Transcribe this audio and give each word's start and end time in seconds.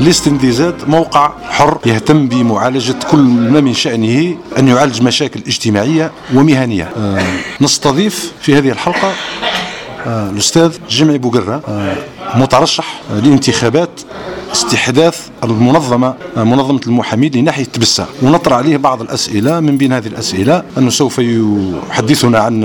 ليست 0.00 0.28
موقع 0.88 1.32
حر 1.50 1.78
يهتم 1.86 2.28
بمعالجة 2.28 2.94
كل 3.10 3.18
ما 3.18 3.60
من 3.60 3.74
شأنه 3.74 4.36
أن 4.58 4.68
يعالج 4.68 5.02
مشاكل 5.02 5.40
اجتماعية 5.46 6.10
ومهنية. 6.34 6.90
آه، 6.98 7.24
نستضيف 7.60 8.32
في 8.40 8.58
هذه 8.58 8.70
الحلقة 8.70 9.12
آه، 10.06 10.30
الأستاذ 10.30 10.72
جمعي 10.90 11.18
بوقرة 11.18 11.62
آه، 11.68 11.96
مترشح 12.34 13.00
لانتخابات 13.10 14.00
استحداث 14.56 15.28
المنظمة 15.44 16.14
منظمة 16.36 16.80
المحامين 16.86 17.32
لناحية 17.34 17.64
تبسة. 17.64 18.06
ونطرح 18.22 18.56
عليه 18.56 18.76
بعض 18.76 19.02
الأسئلة 19.02 19.60
من 19.60 19.76
بين 19.76 19.92
هذه 19.92 20.06
الأسئلة 20.06 20.62
أنه 20.78 20.90
سوف 20.90 21.18
يحدثنا 21.18 22.38
عن 22.38 22.64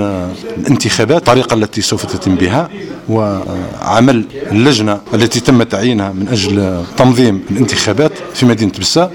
الانتخابات 0.58 1.18
الطريقة 1.18 1.54
التي 1.54 1.80
سوف 1.80 2.06
تتم 2.06 2.34
بها 2.34 2.68
وعمل 3.08 4.24
اللجنة 4.52 5.00
التي 5.14 5.40
تم 5.40 5.62
تعيينها 5.62 6.12
من 6.12 6.28
أجل 6.28 6.82
تنظيم 6.96 7.42
الانتخابات 7.50 8.12
في 8.34 8.46
مدينة 8.46 8.72
تبسة. 8.72 9.10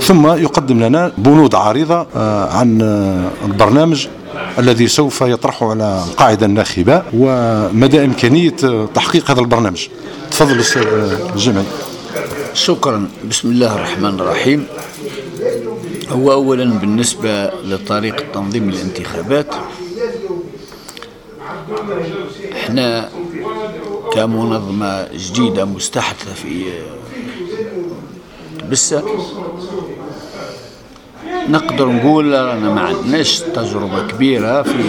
ثم 0.00 0.26
يقدم 0.26 0.80
لنا 0.80 1.12
بنود 1.18 1.54
عريضة 1.54 2.06
آه، 2.16 2.52
عن 2.52 2.80
البرنامج 3.44 4.06
الذي 4.58 4.88
سوف 4.88 5.20
يطرحه 5.20 5.70
على 5.70 6.04
القاعدة 6.08 6.46
الناخبة 6.46 7.02
ومدى 7.14 8.04
إمكانية 8.04 8.56
تحقيق 8.94 9.30
هذا 9.30 9.40
البرنامج. 9.40 9.86
تفضل 10.30 10.64
الجمعي 11.34 11.64
شكرا. 12.54 13.08
بسم 13.30 13.50
الله 13.50 13.74
الرحمن 13.74 14.20
الرحيم. 14.20 14.66
هو 16.08 16.32
أولا 16.32 16.64
بالنسبة 16.64 17.44
لطريقة 17.64 18.24
تنظيم 18.34 18.68
الانتخابات. 18.68 19.46
إحنا 22.52 23.10
كمنظمة 24.12 25.08
جديدة 25.14 25.64
مستحدثة 25.64 26.34
في 26.34 26.64
بسة 28.70 29.02
نقدر 31.48 31.86
نقول 31.88 32.34
أنا 32.34 32.74
ما 32.74 32.80
عندناش 32.80 33.40
تجربة 33.40 34.06
كبيرة 34.08 34.62
في 34.62 34.82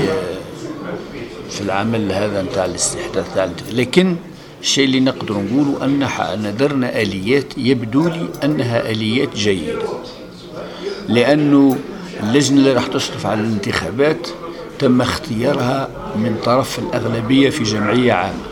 في 1.50 1.62
العمل 1.62 2.12
هذا 2.12 2.42
نتاع 2.42 2.66
الاستحداث 2.66 3.50
لكن 3.72 4.16
الشيء 4.64 4.86
اللي 4.86 5.00
نقدر 5.00 5.34
نقوله 5.34 5.86
أن 5.86 6.56
درنا 6.60 7.02
آليات 7.02 7.58
يبدو 7.58 8.08
لي 8.08 8.28
أنها 8.44 8.90
آليات 8.92 9.36
جيدة. 9.36 9.80
لأنه 11.08 11.78
اللجنة 12.24 12.58
اللي 12.58 12.74
راح 12.74 12.88
تشرف 12.88 13.26
على 13.26 13.42
الانتخابات 13.42 14.28
تم 14.80 15.02
اختيارها 15.02 15.90
من 16.16 16.38
طرف 16.46 16.80
الأغلبية 16.80 17.50
في 17.50 17.64
جمعية 17.64 18.14
عامة 18.14 18.44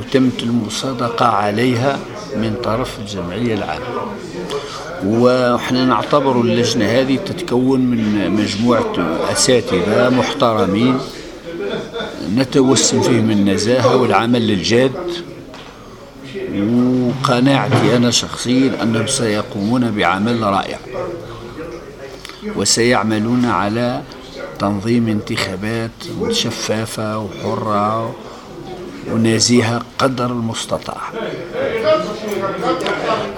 وتمت 0.00 0.42
المصادقة 0.42 1.26
عليها 1.26 1.98
من 2.36 2.54
طرف 2.64 2.98
الجمعية 2.98 3.54
العامة. 3.54 3.84
وإحنا 5.04 5.84
نعتبر 5.84 6.40
اللجنة 6.40 6.84
هذه 6.84 7.16
تتكون 7.16 7.80
من 7.80 8.30
مجموعة 8.30 8.94
أساتذة 9.32 10.08
محترمين 10.10 10.98
نتوسم 12.36 13.02
فيهم 13.02 13.30
النزاهة 13.30 13.96
والعمل 13.96 14.50
الجاد 14.50 14.92
وقناعتي 16.54 17.96
أنا 17.96 18.10
شخصيا 18.10 18.82
أنهم 18.82 19.06
سيقومون 19.06 19.90
بعمل 19.90 20.42
رائع 20.42 20.78
وسيعملون 22.56 23.44
على 23.44 24.02
تنظيم 24.58 25.08
انتخابات 25.08 25.90
شفافة 26.30 27.18
وحرة 27.18 28.14
ونزيهة 29.10 29.82
قدر 29.98 30.26
المستطاع. 30.26 31.00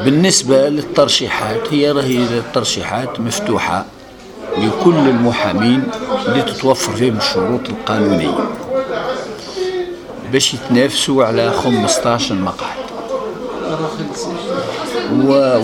بالنسبة 0.05 0.69
للترشيحات 0.69 1.61
هي 1.71 1.93
هي 1.93 2.39
الترشيحات 2.39 3.21
مفتوحة 3.21 3.85
لكل 4.59 5.09
المحامين 5.09 5.83
اللي 6.27 6.43
تتوفر 6.43 6.93
فيهم 6.93 7.17
الشروط 7.17 7.69
القانونية. 7.69 8.35
باش 10.35 10.55
يتنافسوا 10.55 11.25
على 11.25 11.51
15 11.51 12.35
مقعد. 12.35 12.77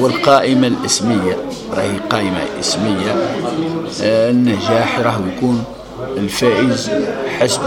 والقائمة 0.02 0.66
الإسمية 0.66 1.36
راهي 1.72 1.98
قائمة 2.10 2.44
إسمية 2.60 3.16
آه، 4.02 4.30
النجاح 4.30 4.98
راح 4.98 5.18
يكون 5.36 5.64
الفائز 6.16 6.90
حسب 7.38 7.60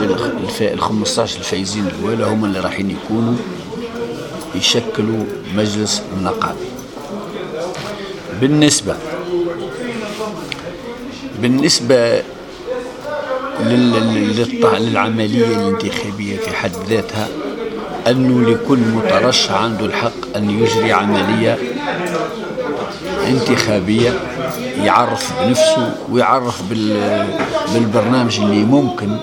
ال 0.62 0.81
15 0.81 1.40
الفائزين 1.40 1.88
الأولى 1.88 2.25
هم 2.25 2.46
اللي 2.46 2.59
راح 2.59 2.80
يكونوا 2.80 3.35
يشكلوا 4.56 5.25
مجلس 5.56 6.02
النقابي 6.18 6.70
بالنسبة 8.41 8.96
بالنسبة 11.41 12.24
للعملية 13.62 15.46
الانتخابية 15.46 16.38
في 16.38 16.56
حد 16.56 16.72
ذاتها 16.90 17.28
أنه 18.08 18.50
لكل 18.52 18.78
مترشح 18.80 19.52
عنده 19.52 19.86
الحق 19.86 20.36
أن 20.36 20.50
يجري 20.50 20.91
عملية 20.94 21.58
انتخابية 23.28 24.19
يعرف 24.84 25.31
بنفسه 25.41 25.96
ويعرف 26.12 26.62
بالبرنامج 27.74 28.40
اللي 28.40 28.64
ممكن 28.64 29.18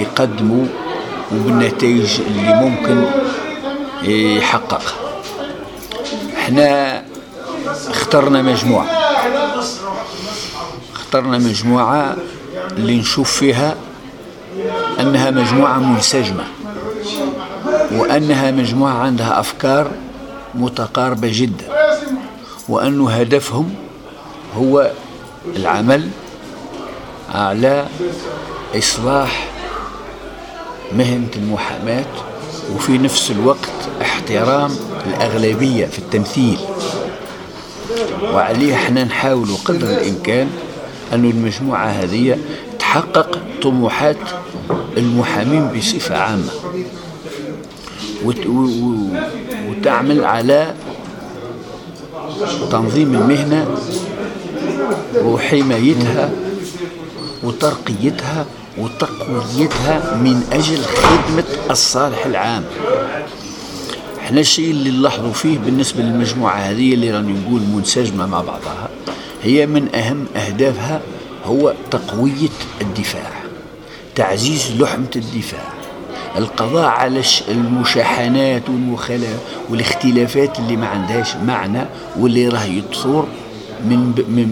يقدمه 0.00 0.66
وبالنتائج 1.32 2.20
اللي 2.20 2.54
ممكن 2.54 3.04
يحققها 4.10 4.92
إحنا 6.38 7.02
اخترنا 7.88 8.42
مجموعة. 8.42 8.86
اخترنا 10.94 11.38
مجموعة 11.38 12.16
اللي 12.76 12.98
نشوف 12.98 13.32
فيها 13.32 13.76
أنها 15.00 15.30
مجموعة 15.30 15.78
منسجمة 15.78 16.44
وأنها 17.92 18.50
مجموعة 18.50 18.94
عندها 18.94 19.40
أفكار 19.40 19.90
متقاربة 20.54 21.28
جدا 21.32 21.64
وأن 22.68 23.00
هدفهم 23.00 23.74
هو 24.56 24.90
العمل 25.56 26.08
على 27.34 27.86
إصلاح 28.78 29.46
مهنة 30.92 31.28
المحاماة 31.36 32.04
وفي 32.74 32.98
نفس 32.98 33.30
الوقت 33.30 33.70
احترام 34.02 34.76
الأغلبية 35.06 35.86
في 35.86 35.98
التمثيل. 35.98 36.58
وعليه 38.32 38.74
إحنا 38.74 39.04
نحاول 39.04 39.48
قدر 39.64 39.86
الإمكان 39.90 40.50
أن 41.12 41.24
المجموعة 41.24 41.86
هذه 41.86 42.38
تحقق 42.78 43.38
طموحات 43.62 44.16
المحامين 44.96 45.68
بصفة 45.68 46.16
عامة. 46.16 46.50
وتعمل 49.68 50.24
على 50.24 50.74
تنظيم 52.70 53.14
المهنة 53.14 53.66
وحمايتها 55.24 56.30
وترقيتها 57.42 58.46
وتقويتها 58.78 60.16
من 60.16 60.42
أجل 60.52 60.78
خدمة 60.84 61.44
الصالح 61.70 62.26
العام. 62.26 62.64
إحنا 64.18 64.40
الشيء 64.40 64.70
اللي 64.70 64.90
نلاحظوا 64.90 65.32
فيه 65.32 65.58
بالنسبة 65.58 66.02
للمجموعة 66.02 66.56
هذه 66.56 66.94
اللي 66.94 67.10
راني 67.10 67.32
نقول 67.32 67.60
منسجمة 67.60 68.26
مع 68.26 68.40
بعضها. 68.40 68.88
هي 69.42 69.66
من 69.66 69.94
أهم 69.94 70.26
أهدافها 70.36 71.00
هو 71.44 71.74
تقوية 71.90 72.48
الدفاع 72.80 73.30
تعزيز 74.14 74.72
لحمة 74.78 75.10
الدفاع 75.16 75.64
القضاء 76.36 76.84
على 76.88 77.22
المشاحنات 77.48 78.62
والاختلافات 79.70 80.58
اللي 80.58 80.76
ما 80.76 80.86
عندهاش 80.86 81.36
معنى 81.36 81.86
واللي 82.18 82.48
راه 82.48 82.64
يتصور 82.64 83.26
من 83.84 83.98
من 84.28 84.48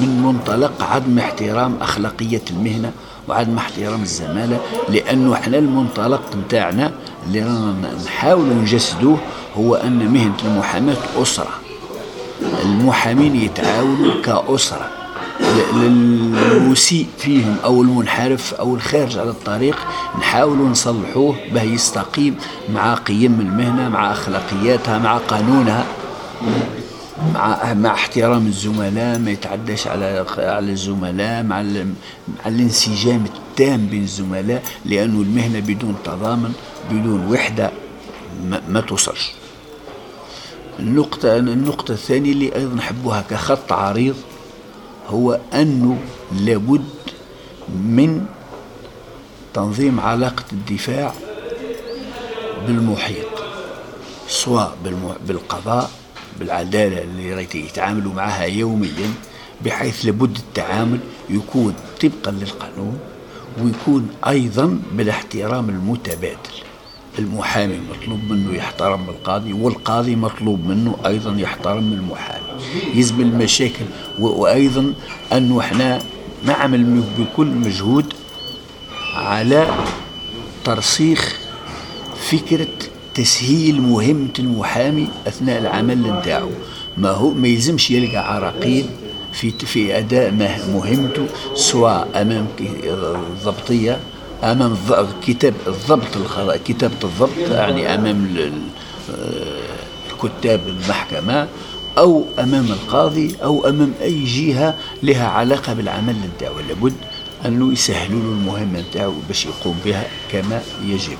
من 0.00 0.22
منطلق 0.22 0.82
عدم 0.82 1.18
احترام 1.18 1.76
أخلاقية 1.80 2.42
المهنة 2.50 2.92
وعدم 3.28 3.56
احترام 3.56 4.02
الزمالة 4.02 4.60
لأنه 4.88 5.34
إحنا 5.34 5.58
المنطلق 5.58 6.22
نتاعنا 6.46 6.92
اللي 7.26 7.42
رانا 7.42 7.90
نحاول 8.06 8.48
نجسدوه 8.48 9.18
هو 9.56 9.74
أن 9.74 10.12
مهنة 10.12 10.36
المحاماة 10.44 10.96
أسرة. 11.22 11.65
المحامين 12.64 13.36
يتعاونوا 13.36 14.22
كأسرة 14.22 14.90
المسيء 15.74 17.06
فيهم 17.18 17.56
أو 17.64 17.82
المنحرف 17.82 18.54
أو 18.54 18.74
الخارج 18.74 19.18
على 19.18 19.30
الطريق 19.30 19.76
نحاولوا 20.18 20.68
نصلحوه 20.68 21.36
به 21.52 21.62
يستقيم 21.62 22.36
مع 22.74 22.94
قيم 22.94 23.40
المهنة 23.40 23.88
مع 23.88 24.12
أخلاقياتها 24.12 24.98
مع 24.98 25.16
قانونها 25.16 25.86
مع 27.34 27.74
مع 27.74 27.94
احترام 27.94 28.46
الزملاء 28.46 29.18
ما 29.18 29.30
يتعداش 29.30 29.86
على 29.86 30.24
على 30.38 30.72
الزملاء 30.72 31.42
مع 31.42 31.62
مع 31.62 32.46
الانسجام 32.46 33.24
التام 33.24 33.86
بين 33.86 34.02
الزملاء 34.02 34.62
لأنه 34.84 35.22
المهنة 35.22 35.60
بدون 35.60 35.94
تضامن 36.04 36.52
بدون 36.90 37.26
وحدة 37.32 37.70
ما, 38.44 38.62
ما 38.68 38.80
توصلش. 38.80 39.32
النقطة 40.78 41.36
النقطة 41.36 41.92
الثانية 41.92 42.32
اللي 42.32 42.54
أيضا 42.56 42.74
نحبوها 42.74 43.24
كخط 43.30 43.72
عريض 43.72 44.16
هو 45.08 45.40
أنه 45.54 45.98
لابد 46.40 46.84
من 47.68 48.26
تنظيم 49.54 50.00
علاقة 50.00 50.44
الدفاع 50.52 51.12
بالمحيط 52.66 53.26
سواء 54.28 54.76
بالقضاء 55.26 55.90
بالعدالة 56.40 57.02
اللي 57.02 57.46
يتعاملوا 57.54 58.12
معها 58.12 58.44
يوميا 58.44 59.14
بحيث 59.64 60.04
لابد 60.04 60.36
التعامل 60.36 60.98
يكون 61.30 61.74
طبقا 62.02 62.30
للقانون 62.30 62.98
ويكون 63.62 64.08
أيضا 64.26 64.78
بالاحترام 64.92 65.68
المتبادل. 65.68 66.65
المحامي 67.18 67.80
مطلوب 67.90 68.20
منه 68.30 68.54
يحترم 68.54 69.08
القاضي 69.08 69.52
والقاضي 69.52 70.16
مطلوب 70.16 70.66
منه 70.68 70.96
أيضا 71.06 71.34
يحترم 71.40 71.92
المحامي 71.92 72.46
يزم 72.94 73.20
المشاكل 73.20 73.84
وأيضا 74.18 74.92
أنه 75.32 75.60
إحنا 75.60 75.98
نعمل 76.44 77.02
بكل 77.18 77.46
مجهود 77.46 78.12
على 79.14 79.66
ترسيخ 80.64 81.38
فكرة 82.30 82.66
تسهيل 83.14 83.80
مهمة 83.82 84.28
المحامي 84.38 85.08
أثناء 85.26 85.58
العمل 85.58 85.98
نتاعو. 86.12 86.50
ما 86.98 87.10
هو 87.10 87.30
ما 87.30 87.48
يلزمش 87.48 87.90
يلقى 87.90 88.34
عراقيل 88.34 88.86
في 89.32 89.50
في 89.50 89.98
أداء 89.98 90.30
مهمته 90.72 91.26
سواء 91.54 92.08
أمام 92.14 92.46
الضبطية 92.60 94.00
أمام 94.42 94.76
كتاب 95.26 95.54
الضبط 95.66 96.06
كتابة 96.64 96.94
الضبط 97.04 97.38
يعني 97.50 97.94
أمام 97.94 98.36
كتاب 100.22 100.60
المحكمة 100.68 101.48
أو 101.98 102.24
أمام 102.38 102.64
القاضي 102.64 103.36
أو 103.44 103.68
أمام 103.68 103.92
أي 104.02 104.24
جهة 104.24 104.74
لها 105.02 105.26
علاقة 105.28 105.72
بالعمل 105.72 106.16
نتاعو. 106.36 106.54
لابد 106.68 106.92
أنه 107.46 107.72
يسهلوا 107.72 108.20
له 108.20 108.28
المهمة 108.28 108.80
نتاعو 108.80 109.12
باش 109.28 109.46
يقوم 109.46 109.78
بها 109.84 110.06
كما 110.32 110.62
يجب. 110.86 111.18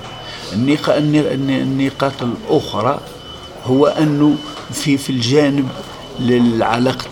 النقاط 0.53 2.13
الأخرى 2.23 2.99
هو 3.65 3.87
أنه 3.87 4.35
في 4.73 4.97
في 4.97 5.09
الجانب 5.09 5.69
للعلاقة 6.19 7.05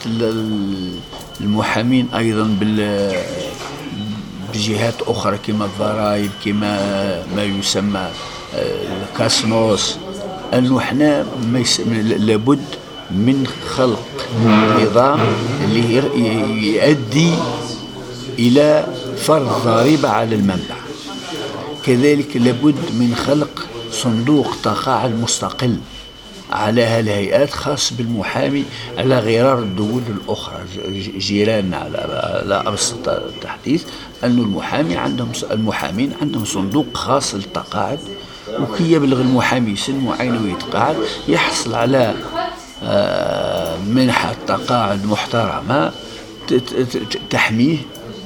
المحامين 1.42 2.08
أيضا 2.16 2.44
بال 2.60 2.80
بجهات 4.56 5.02
أخرى 5.07 5.38
كما 5.38 5.66
الضرائب 5.66 6.31
كما 6.46 6.72
ما 7.36 7.44
يسمى 7.44 8.07
الكاسنوس. 8.54 9.98
أنه 10.54 10.78
إحنا 10.80 11.25
لابد 12.18 12.66
من 13.12 13.48
خلق 13.75 14.07
نظام 14.81 15.19
اللي 15.63 15.96
يؤدي 16.75 17.31
إلى 18.40 18.88
فرض 19.18 19.62
ضريبة 19.66 20.10
على 20.10 20.36
المنبع. 20.36 20.75
كذلك 21.86 22.38
لابد 22.38 22.75
من 23.00 23.16
خلق 23.28 23.66
صندوق 23.92 24.56
تقاعد 24.63 25.22
مستقل 25.22 25.78
على 26.51 26.83
هالهيئات 26.83 27.50
خاص 27.50 27.94
بالمحامي 27.94 28.63
على 28.97 29.19
غرار 29.19 29.59
الدول 29.59 30.01
الأخرى. 30.07 30.59
جيراننا 31.18 31.77
على 31.77 32.63
أبسط 32.68 33.09
التحديث 33.09 33.83
أن 34.24 34.39
المحامي 34.39 34.97
عندهم 34.97 35.31
المحامين 35.51 36.12
عندهم 36.21 36.45
صندوق 36.45 36.86
خاص 36.94 37.36
للتقاعد 37.36 38.00
وكي 38.59 38.92
يبلغ 38.92 39.21
المحامي 39.21 39.75
سن 39.75 40.00
معين 40.00 40.44
ويتقاعد 40.44 40.95
يحصل 41.27 41.75
على 41.75 42.13
آه، 42.83 43.77
منحة 43.77 44.36
تقاعد 44.48 45.06
محترمة 45.06 45.91
تحميه 47.30 47.77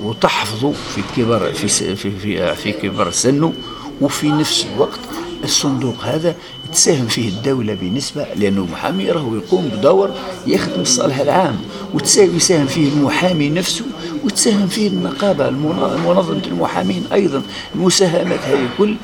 وتحفظه 0.04 0.72
في 0.96 1.02
كبر 1.18 1.54
في 1.54 1.96
في 1.96 2.56
في 2.56 2.72
كبر 2.72 3.12
سنه 3.12 3.54
وفي 4.02 4.32
نفس 4.32 4.66
الوقت 4.74 5.00
الصندوق 5.44 6.04
هذا 6.04 6.36
تساهم 6.74 7.08
فيه 7.08 7.30
الدولة 7.30 7.74
بنسبة 7.74 8.26
لأنه 8.36 8.62
المحامي 8.62 9.12
راهو 9.12 9.36
يقوم 9.36 9.68
بدور 9.68 10.10
يخدم 10.48 10.82
الصالح 10.82 11.20
العام 11.20 11.56
ويساهم 11.94 12.66
فيه 12.66 12.90
المحامي 12.90 13.50
نفسه 13.50 13.86
وتساهم 14.24 14.68
فيه 14.68 14.88
النقابة 14.88 15.50
منظمة 15.50 16.42
المحامين 16.48 17.04
أيضا. 17.14 17.42
المساهمات 17.76 18.40
هذه 18.40 18.70
كل 18.78 18.96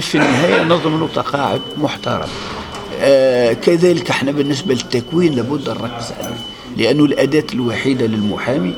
في 0.00 0.14
النهاية 0.14 0.62
نظم 0.62 1.00
له 1.00 1.08
تقاعد 1.14 1.60
محترم. 1.78 2.28
آه 3.00 3.52
كذلك 3.52 4.10
إحنا 4.10 4.32
بالنسبة 4.32 4.74
للتكوين 4.74 5.34
لابد 5.34 5.68
نركز 5.68 6.12
عليه 6.20 6.36
لأنه 6.76 7.04
الأداة 7.04 7.44
الوحيدة 7.54 8.06
للمحامي 8.06 8.74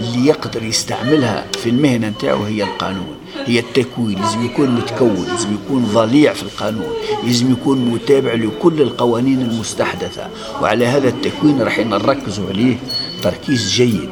اللي 0.00 0.26
يقدر 0.26 0.62
يستعملها 0.62 1.46
في 1.62 1.70
المهنة 1.70 2.08
نتاعو 2.08 2.42
هي 2.42 2.62
القانون. 2.62 3.16
هي 3.46 3.58
التكوين 3.58 4.18
لازم 4.20 4.44
يكون 4.44 4.70
متكون 4.70 5.26
لازم 5.28 5.48
يكون 5.54 5.84
ضليع 5.94 6.32
في 6.32 6.42
القانون 6.42 6.92
لازم 7.26 7.52
يكون 7.52 7.78
متابع 7.78 8.32
لكل 8.34 8.82
القوانين 8.82 9.40
المستحدثة. 9.42 10.28
وعلى 10.62 10.86
هذا 10.86 11.08
التكوين 11.08 11.62
راح 11.62 11.78
نركزوا 11.78 12.48
عليه 12.48 12.76
تركيز 13.22 13.70
جيد 13.70 14.10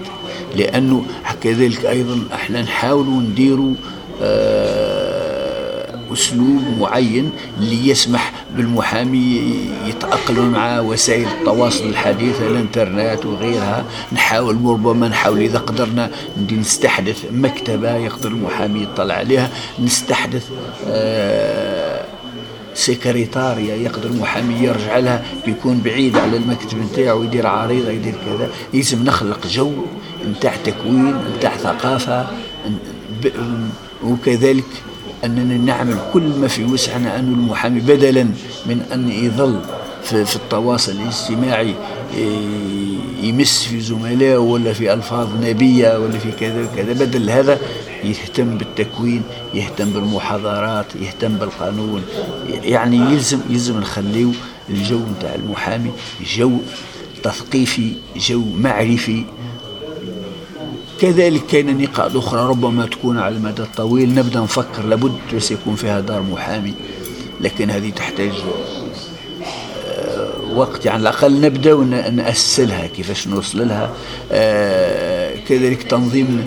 لأنه 0.56 1.04
كذلك 1.42 1.86
أيضا 1.86 2.20
إحنا 2.34 2.62
نحاولوا 2.62 3.20
نديروا 3.22 3.74
آه 4.22 4.79
أسلوب 6.12 6.62
معين 6.80 7.30
اللي 7.60 7.88
يسمح 7.88 8.32
بالمحامي 8.56 9.40
يتأقلم 9.86 10.50
مع 10.50 10.80
وسائل 10.80 11.28
التواصل 11.28 11.84
الحديثة 11.84 12.46
الإنترنت 12.46 13.26
وغيرها. 13.26 13.84
نحاول 14.12 14.54
ربما 14.64 15.08
نحاول 15.08 15.40
إذا 15.40 15.58
قدرنا 15.58 16.10
نستحدث 16.52 17.24
مكتبة 17.32 17.96
يقدر 17.96 18.28
المحامي 18.28 18.82
يطلع 18.82 19.14
عليها. 19.14 19.50
نستحدث 19.78 20.48
آه 20.88 22.04
سكرتاريا 22.74 23.76
يقدر 23.76 24.08
المحامي 24.08 24.54
يرجع 24.54 24.98
لها. 24.98 25.24
بيكون 25.46 25.80
بعيد 25.80 26.16
على 26.16 26.36
المكتب 26.36 26.78
نتاعو 26.78 27.22
يدير 27.22 27.46
عريضة 27.46 27.90
يدير 27.90 28.14
كذا. 28.26 28.48
لازم 28.74 29.04
نخلق 29.04 29.46
جو 29.46 29.72
نتاع 30.30 30.56
تكوين 30.64 31.14
نتاع 31.36 31.56
ثقافة 31.56 32.26
وكذلك 34.04 34.64
أننا 35.24 35.56
نعمل 35.56 35.96
كل 36.12 36.22
ما 36.22 36.48
في 36.48 36.64
وسعنا 36.64 37.18
أن 37.18 37.32
المحامي 37.32 37.80
بدلا 37.80 38.22
من 38.66 38.82
أن 38.92 39.08
يظل 39.08 39.60
في, 40.02 40.24
في 40.24 40.36
التواصل 40.36 40.92
الاجتماعي 40.92 41.74
إيه، 42.14 42.96
يمس 43.22 43.62
في 43.64 43.80
زملائه 43.80 44.36
ولا 44.38 44.72
في 44.72 44.92
ألفاظ 44.92 45.28
نبية 45.44 45.98
ولا 45.98 46.18
في 46.18 46.32
كذا 46.32 46.64
وكذا. 46.64 46.92
بدل 46.92 47.30
هذا 47.30 47.58
يهتم 48.04 48.58
بالتكوين 48.58 49.22
يهتم 49.54 49.90
بالمحاضرات 49.90 50.86
يهتم 51.00 51.36
بالقانون. 51.36 52.02
يعني 52.48 52.96
يلزم 52.96 53.40
يلزم 53.50 53.80
نخليه 53.80 54.32
الجو 54.70 55.00
نتاع 55.18 55.34
المحامي 55.34 55.90
جو 56.36 56.52
تثقيفي 57.22 57.92
جو 58.16 58.42
معرفي. 58.58 59.24
كذلك 61.00 61.46
كاين 61.46 61.82
نقاط 61.82 62.16
أخرى 62.16 62.48
ربما 62.48 62.86
تكون 62.86 63.18
على 63.18 63.36
المدى 63.36 63.62
الطويل 63.62 64.14
نبدأ 64.14 64.40
نفكر 64.40 64.82
لابد 64.82 65.12
بس 65.34 65.50
يكون 65.50 65.74
فيها 65.74 66.00
دار 66.00 66.22
محامي 66.22 66.74
لكن 67.40 67.70
هذه 67.70 67.90
تحتاج 67.90 68.32
آه، 69.88 70.30
وقت. 70.54 70.86
يعني 70.86 70.98
على 70.98 71.02
الأقل 71.10 71.40
نبدأ 71.40 71.74
ونأسس 71.74 72.60
لها 72.60 72.86
كيفاش 72.86 73.28
نوصل 73.28 73.68
لها. 73.68 73.90
آه، 74.32 75.36
كذلك 75.48 75.82
تنظيم 75.82 76.46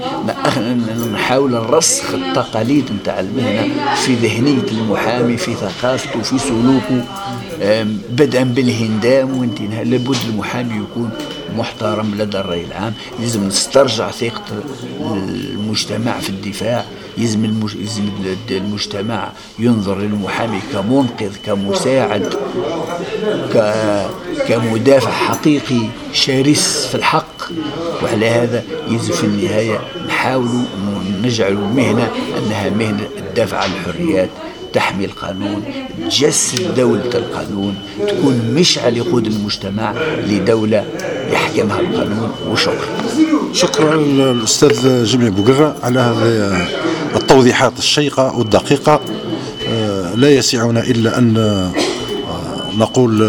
نحاول 1.13 1.51
نرسخ 1.51 2.13
التقاليد 2.13 2.91
نتاع 3.01 3.19
المهنة 3.19 3.95
في 3.95 4.13
ذهنية 4.15 4.67
المحامي 4.71 5.37
في 5.37 5.53
ثقافته 5.53 6.21
في 6.21 6.39
سلوكه 6.39 7.05
بدءا 8.09 8.43
بالهندام 8.43 9.37
وانتهاء. 9.37 9.83
لابد 9.83 10.17
المحامي 10.29 10.73
يكون 10.75 11.09
محترم 11.57 12.15
لدى 12.15 12.39
الرأي 12.39 12.65
العام 12.65 12.93
لازم 13.19 13.47
نسترجع 13.47 14.11
ثقة 14.11 14.63
المجتمع 15.01 16.19
في 16.19 16.29
الدفاع 16.29 16.85
المج... 17.45 17.75
المجتمع 18.51 19.31
ينظر 19.59 19.99
للمحامي 19.99 20.59
كمنقذ 20.73 21.35
كمساعد. 21.45 22.33
كمدافع 24.47 25.11
حقيقي 25.11 25.87
شرس 26.13 26.87
في 26.91 26.95
الحق 26.95 27.43
وعلى 28.03 28.29
هذا 28.29 28.63
يلزم 28.87 29.13
في 29.13 29.23
النهاية 29.23 29.79
نحاول 30.07 30.47
نجعل 31.23 31.51
المهنة 31.51 32.11
أنها 32.37 32.69
مهنة 32.69 33.07
الدفع 33.17 33.57
عن 33.57 33.69
الحريات 33.71 34.29
تحمي 34.73 35.05
القانون 35.05 35.63
تجسد 36.09 36.75
دولة 36.75 37.09
القانون 37.15 37.75
تكون 38.07 38.53
مشعل 38.55 38.97
يقود 38.97 39.27
المجتمع 39.27 39.93
لدولة 40.27 40.85
يحكمها 41.31 41.79
القانون 41.79 42.31
وشكرا. 42.49 43.03
شكرا 43.53 43.95
الأستاذ 44.31 45.05
جميل 45.05 45.31
بوقرة 45.31 45.75
على 45.83 45.99
هذه 45.99 46.67
التوضيحات 47.15 47.79
الشيقة 47.79 48.37
والدقيقة. 48.37 48.99
آه، 49.69 50.15
لا 50.15 50.29
يسعنا 50.29 50.79
إلا 50.79 51.17
أن 51.17 51.37
آه، 51.37 51.71
نقول 52.77 53.19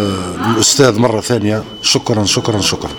للأستاذ 0.49 0.99
مرة 0.99 1.21
ثانية 1.21 1.63
شكرا 1.83 2.25
شكرا 2.25 2.61
شكرا. 2.61 2.91